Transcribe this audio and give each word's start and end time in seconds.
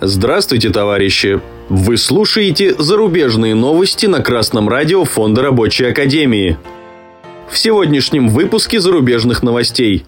Здравствуйте, 0.00 0.70
товарищи! 0.70 1.40
Вы 1.68 1.96
слушаете 1.96 2.72
зарубежные 2.78 3.56
новости 3.56 4.06
на 4.06 4.20
Красном 4.20 4.68
радио 4.68 5.02
Фонда 5.02 5.42
Рабочей 5.42 5.86
Академии. 5.86 6.56
В 7.50 7.58
сегодняшнем 7.58 8.28
выпуске 8.28 8.78
зарубежных 8.78 9.42
новостей. 9.42 10.06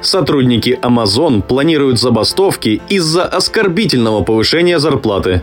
Сотрудники 0.00 0.78
Amazon 0.80 1.42
планируют 1.42 2.00
забастовки 2.00 2.80
из-за 2.88 3.24
оскорбительного 3.24 4.24
повышения 4.24 4.78
зарплаты. 4.78 5.42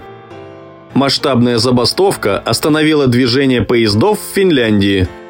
Масштабная 0.95 1.59
забастовка 1.59 2.39
остановила 2.39 3.05
движение 3.05 3.61
поездов 3.61 4.19
в 4.19 4.35
Финляндии– 4.35 5.07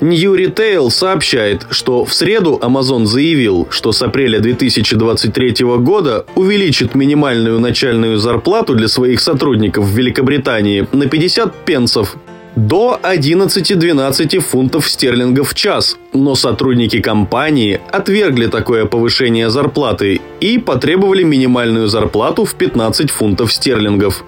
New 0.00 0.34
Retail 0.34 0.90
сообщает, 0.90 1.66
что 1.70 2.04
в 2.04 2.14
среду 2.14 2.58
Amazon 2.62 3.04
заявил, 3.04 3.66
что 3.70 3.92
с 3.92 4.00
апреля 4.00 4.38
2023 4.38 5.64
года 5.78 6.24
увеличит 6.36 6.94
минимальную 6.94 7.58
начальную 7.58 8.18
зарплату 8.18 8.74
для 8.74 8.88
своих 8.88 9.20
сотрудников 9.20 9.86
в 9.86 9.96
Великобритании 9.96 10.86
на 10.92 11.06
50 11.06 11.52
пенсов 11.64 12.16
до 12.54 12.98
11-12 13.02 14.40
фунтов 14.40 14.88
стерлингов 14.88 15.50
в 15.50 15.54
час, 15.54 15.96
но 16.12 16.34
сотрудники 16.34 17.00
компании 17.00 17.80
отвергли 17.90 18.46
такое 18.46 18.84
повышение 18.84 19.50
зарплаты 19.50 20.20
и 20.40 20.58
потребовали 20.58 21.22
минимальную 21.22 21.88
зарплату 21.88 22.44
в 22.44 22.54
15 22.54 23.10
фунтов 23.10 23.52
стерлингов. 23.52 24.24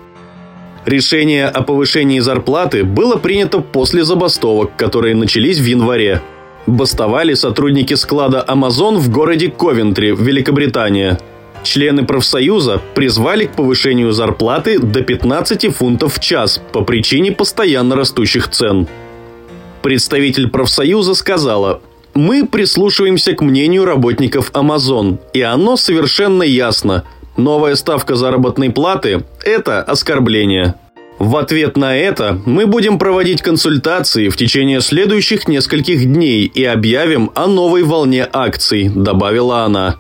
Решение 0.91 1.47
о 1.47 1.63
повышении 1.63 2.19
зарплаты 2.19 2.83
было 2.83 3.15
принято 3.15 3.61
после 3.61 4.05
забастовок, 4.05 4.75
которые 4.77 5.15
начались 5.15 5.61
в 5.61 5.65
январе. 5.65 6.21
Бастовали 6.67 7.35
сотрудники 7.35 7.95
склада 7.95 8.45
Amazon 8.49 8.97
в 8.97 9.09
городе 9.09 9.53
Ковентри, 9.57 10.17
Великобритания. 10.19 11.21
Члены 11.63 12.05
профсоюза 12.05 12.83
призвали 12.97 13.45
к 13.45 13.53
повышению 13.53 14.11
зарплаты 14.11 14.81
до 14.81 15.03
15 15.03 15.73
фунтов 15.73 16.17
в 16.17 16.19
час 16.19 16.61
по 16.73 16.81
причине 16.83 17.31
постоянно 17.31 17.95
растущих 17.95 18.49
цен. 18.49 18.89
Представитель 19.83 20.49
профсоюза 20.49 21.15
сказала, 21.15 21.83
«Мы 22.15 22.45
прислушиваемся 22.45 23.35
к 23.35 23.43
мнению 23.43 23.85
работников 23.85 24.51
Amazon, 24.55 25.21
и 25.35 25.41
оно 25.41 25.77
совершенно 25.77 26.43
ясно– 26.43 27.05
Новая 27.37 27.75
ставка 27.75 28.17
заработной 28.17 28.71
платы– 28.71 29.25
это 29.45 29.83
оскорбление. 29.83 30.75
В 31.19 31.37
ответ 31.37 31.77
на 31.77 31.97
это 31.97 32.41
мы 32.47 32.67
будем 32.67 32.99
проводить 32.99 33.43
консультации 33.43 34.29
в 34.29 34.37
течение 34.37 34.81
следующих 34.81 35.49
нескольких 35.49 36.05
дней 36.05 36.47
и 36.47 36.65
объявим 36.65 37.31
о 37.35 37.47
новой 37.47 37.83
волне 37.83 38.27
акций, 38.33 38.89
добавила 38.89 39.65
она. 39.65 39.99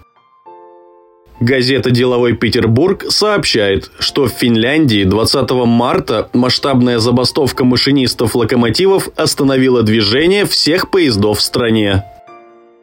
Газета 1.40 1.90
«Деловой 1.90 2.34
Петербург» 2.34 3.06
сообщает, 3.08 3.90
что 3.98 4.26
в 4.26 4.30
Финляндии 4.30 5.04
20 5.04 5.50
марта 5.66 6.28
масштабная 6.34 6.98
забастовка 6.98 7.64
машинистов 7.64 8.34
локомотивов 8.34 9.08
остановила 9.16 9.82
движение 9.82 10.44
всех 10.44 10.90
поездов 10.90 11.38
в 11.38 11.42
стране. 11.42 12.04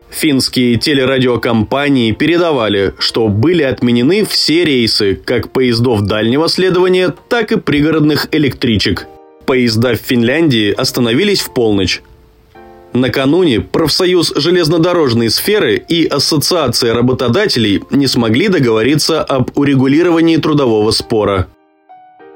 Финские 0.09 0.77
телерадиокомпании 0.77 2.11
передавали, 2.11 2.93
что 2.97 3.27
были 3.27 3.63
отменены 3.63 4.25
все 4.25 4.63
рейсы 4.63 5.15
как 5.15 5.51
поездов 5.51 6.01
дальнего 6.01 6.47
следования, 6.47 7.13
так 7.29 7.51
и 7.51 7.57
пригородных 7.59 8.29
электричек. 8.31 9.05
Поезда 9.45 9.95
в 9.95 9.97
Финляндии 9.97 10.71
остановились 10.71 11.41
в 11.41 11.53
полночь. 11.53 12.01
Накануне 12.93 13.59
профсоюз 13.59 14.33
железнодорожной 14.35 15.29
сферы 15.29 15.75
и 15.75 16.05
Ассоциация 16.05 16.93
работодателей 16.93 17.83
не 17.91 18.07
смогли 18.07 18.47
договориться 18.47 19.21
об 19.21 19.57
урегулировании 19.57 20.37
трудового 20.37 20.91
спора. 20.91 21.47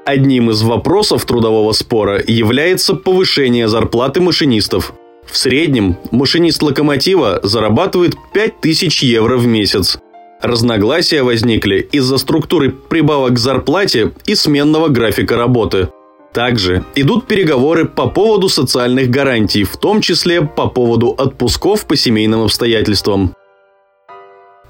Одним 0.04 0.50
из 0.50 0.62
вопросов 0.62 1.24
трудового 1.24 1.72
спора 1.72 2.22
является 2.26 2.94
повышение 2.94 3.66
зарплаты 3.66 4.20
машинистов– 4.20 4.92
в 5.26 5.36
среднем 5.36 5.96
машинист 6.10 6.62
локомотива 6.62 7.40
зарабатывает 7.42 8.14
5000 8.34 9.02
евро 9.02 9.36
в 9.36 9.46
месяц. 9.46 9.98
Разногласия 10.40 11.22
возникли 11.22 11.88
из-за 11.92 12.18
структуры 12.18 12.70
прибавок 12.70 13.34
к 13.34 13.38
зарплате 13.38 14.12
и 14.26 14.34
сменного 14.34 14.88
графика 14.88 15.36
работы. 15.36 15.88
Также 16.32 16.84
идут 16.94 17.26
переговоры 17.26 17.84
по 17.84 18.08
поводу 18.08 18.48
социальных 18.48 19.10
гарантий, 19.10 19.64
в 19.64 19.76
том 19.76 20.00
числе 20.00 20.42
по 20.42 20.66
поводу 20.66 21.14
отпусков 21.16 21.86
по 21.86 21.94
семейным 21.94 22.42
обстоятельствам. 22.42 23.34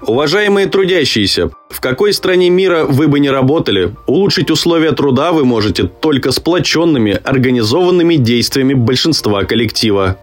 Уважаемые 0.05 0.67
трудящиеся, 0.67 1.49
в 1.69 1.79
какой 1.79 2.11
стране 2.11 2.49
мира 2.49 2.83
вы 2.83 3.07
бы 3.07 3.21
не 3.21 3.29
работали, 3.29 3.95
улучшить 4.05 4.51
условия 4.51 4.91
труда 4.91 5.31
вы 5.31 5.45
можете 5.45 5.83
только 5.83 6.31
сплоченными, 6.31 7.13
организованными 7.23 8.15
действиями 8.15 8.73
большинства 8.73 9.43
коллектива. 9.45 10.17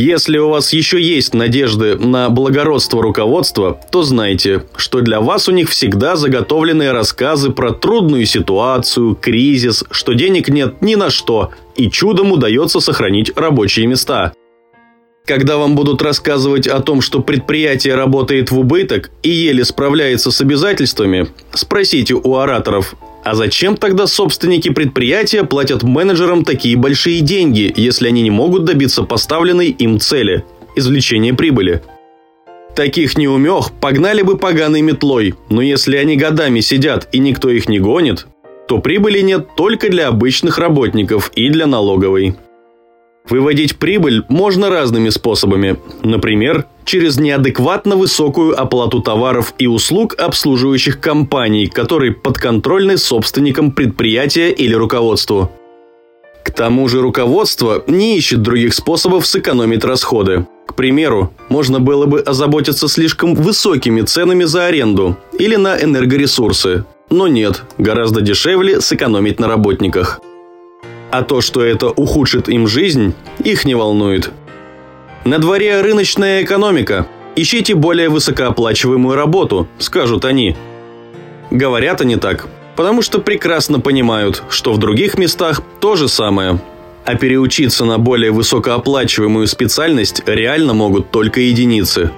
Если 0.00 0.38
у 0.38 0.48
вас 0.48 0.72
еще 0.72 1.02
есть 1.02 1.34
надежды 1.34 1.98
на 1.98 2.30
благородство 2.30 3.02
руководства, 3.02 3.80
то 3.90 4.04
знайте, 4.04 4.62
что 4.76 5.00
для 5.00 5.20
вас 5.20 5.48
у 5.48 5.52
них 5.52 5.68
всегда 5.68 6.14
заготовлены 6.14 6.92
рассказы 6.92 7.50
про 7.50 7.72
трудную 7.72 8.24
ситуацию, 8.24 9.16
кризис, 9.20 9.82
что 9.90 10.12
денег 10.12 10.50
нет 10.50 10.82
ни 10.82 10.94
на 10.94 11.10
что, 11.10 11.50
и 11.74 11.90
чудом 11.90 12.30
удается 12.30 12.78
сохранить 12.78 13.36
рабочие 13.36 13.88
места. 13.88 14.32
Когда 15.26 15.56
вам 15.56 15.74
будут 15.74 16.00
рассказывать 16.00 16.68
о 16.68 16.78
том, 16.78 17.00
что 17.00 17.18
предприятие 17.18 17.96
работает 17.96 18.52
в 18.52 18.58
убыток 18.60 19.10
и 19.24 19.30
еле 19.30 19.64
справляется 19.64 20.30
с 20.30 20.40
обязательствами, 20.40 21.26
спросите 21.52 22.14
у 22.14 22.36
ораторов, 22.36 22.94
а 23.28 23.34
зачем 23.34 23.76
тогда 23.76 24.06
собственники 24.06 24.70
предприятия 24.70 25.44
платят 25.44 25.82
менеджерам 25.82 26.44
такие 26.44 26.76
большие 26.76 27.20
деньги, 27.20 27.70
если 27.76 28.08
они 28.08 28.22
не 28.22 28.30
могут 28.30 28.64
добиться 28.64 29.02
поставленной 29.02 29.68
им 29.68 30.00
цели– 30.00 30.44
извлечения 30.76 31.34
прибыли? 31.34 31.82
Таких 32.74 33.18
неумех 33.18 33.72
погнали 33.82 34.22
бы 34.22 34.38
поганой 34.38 34.80
метлой, 34.80 35.34
но 35.50 35.60
если 35.60 35.96
они 35.96 36.16
годами 36.16 36.60
сидят 36.60 37.08
и 37.12 37.18
никто 37.18 37.50
их 37.50 37.68
не 37.68 37.80
гонит, 37.80 38.26
то 38.66 38.78
прибыли 38.78 39.20
нет 39.20 39.48
только 39.56 39.90
для 39.90 40.08
обычных 40.08 40.56
работников 40.56 41.30
и 41.34 41.50
для 41.50 41.66
налоговой. 41.66 42.34
Выводить 43.28 43.76
прибыль 43.76 44.24
можно 44.30 44.70
разными 44.70 45.10
способами. 45.10 45.76
Например, 46.02 46.64
через 46.88 47.18
неадекватно 47.18 47.96
высокую 47.96 48.58
оплату 48.58 49.02
товаров 49.02 49.52
и 49.58 49.66
услуг 49.66 50.14
обслуживающих 50.18 51.00
компаний, 51.00 51.66
которые 51.66 52.12
подконтрольны 52.12 52.96
собственникам 52.96 53.72
предприятия 53.72 54.50
или 54.50 54.72
руководству. 54.72 55.50
К 56.42 56.50
тому 56.50 56.88
же 56.88 57.02
руководство 57.02 57.84
не 57.86 58.16
ищет 58.16 58.40
других 58.40 58.72
способов 58.72 59.26
сэкономить 59.26 59.84
расходы. 59.84 60.46
К 60.66 60.74
примеру, 60.74 61.30
можно 61.50 61.78
было 61.78 62.06
бы 62.06 62.20
озаботиться 62.20 62.88
слишком 62.88 63.34
высокими 63.34 64.00
ценами 64.00 64.44
за 64.44 64.64
аренду 64.64 65.18
или 65.38 65.56
на 65.56 65.76
энергоресурсы. 65.76 66.86
Но 67.10 67.28
нет, 67.28 67.64
гораздо 67.76 68.22
дешевле 68.22 68.80
сэкономить 68.80 69.38
на 69.38 69.46
работниках. 69.46 70.22
А 71.10 71.22
то, 71.22 71.42
что 71.42 71.62
это 71.62 71.88
ухудшит 71.88 72.48
им 72.48 72.66
жизнь, 72.66 73.12
их 73.44 73.66
не 73.66 73.74
волнует. 73.74 74.30
На 75.28 75.38
дворе 75.38 75.82
рыночная 75.82 76.42
экономика. 76.42 77.06
Ищите 77.36 77.74
более 77.74 78.08
высокооплачиваемую 78.08 79.14
работу, 79.14 79.68
скажут 79.76 80.24
они. 80.24 80.56
Говорят 81.50 82.00
они 82.00 82.16
так, 82.16 82.48
потому 82.76 83.02
что 83.02 83.18
прекрасно 83.18 83.78
понимают, 83.78 84.42
что 84.48 84.72
в 84.72 84.78
других 84.78 85.18
местах 85.18 85.60
то 85.80 85.96
же 85.96 86.08
самое. 86.08 86.62
А 87.04 87.14
переучиться 87.14 87.84
на 87.84 87.98
более 87.98 88.30
высокооплачиваемую 88.30 89.46
специальность 89.48 90.22
реально 90.24 90.72
могут 90.72 91.10
только 91.10 91.42
единицы. 91.42 92.10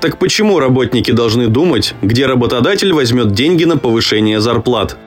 Так 0.00 0.18
почему 0.18 0.60
работники 0.60 1.10
должны 1.10 1.48
думать, 1.48 1.96
где 2.02 2.26
работодатель 2.26 2.92
возьмет 2.92 3.32
деньги 3.32 3.64
на 3.64 3.78
повышение 3.78 4.40
зарплат– 4.40 4.96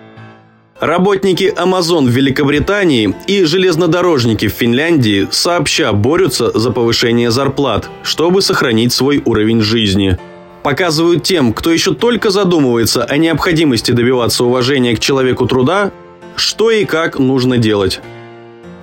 Работники 0.79 1.53
Amazon 1.55 2.05
в 2.05 2.09
Великобритании 2.09 3.15
и 3.27 3.45
железнодорожники 3.45 4.49
в 4.49 4.51
Финляндии 4.51 5.25
сообща 5.31 5.93
борются 5.93 6.51
за 6.51 6.69
повышение 6.69 7.31
зарплат, 7.31 7.89
чтобы 8.03 8.41
сохранить 8.41 8.91
свой 8.91 9.21
уровень 9.23 9.61
жизни. 9.61 10.17
Показывают 10.63 11.23
тем, 11.23 11.53
кто 11.53 11.71
еще 11.71 11.93
только 11.93 12.29
задумывается 12.29 13.05
о 13.05 13.15
необходимости 13.15 13.91
добиваться 13.91 14.43
уважения 14.43 14.97
к 14.97 14.99
человеку 14.99 15.45
труда, 15.45 15.93
что 16.35 16.69
и 16.71 16.83
как 16.83 17.19
нужно 17.19 17.57
делать. 17.57 18.01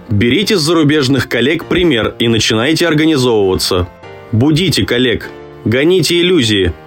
Берите 0.08 0.56
с 0.56 0.62
зарубежных 0.62 1.28
коллег 1.28 1.66
пример 1.66 2.14
и 2.18 2.26
начинайте 2.26 2.88
организовываться. 2.88 3.86
Будите 4.32 4.86
коллег, 4.86 5.28
гоните 5.66 6.18
иллюзии– 6.22 6.72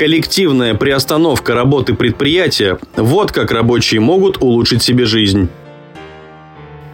Коллективная 0.00 0.74
приостановка 0.74 1.54
работы 1.54 1.92
предприятия– 1.92 2.78
вот 2.96 3.32
как 3.32 3.50
рабочие 3.50 4.00
могут 4.00 4.38
улучшить 4.42 4.82
себе 4.82 5.04
жизнь. 5.04 5.50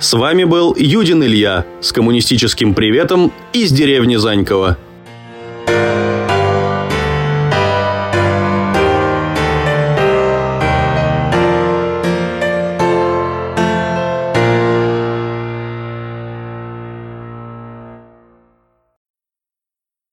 С 0.01 0.13
вами 0.15 0.43
был 0.43 0.75
Юдин 0.77 1.23
Илья 1.23 1.65
с 1.81 1.93
коммунистическим 1.93 2.75
приветом 2.75 3.33
из 3.53 3.71
деревни 3.71 4.17
Занькова. 4.17 4.77